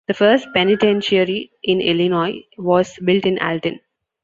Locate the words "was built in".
2.57-3.37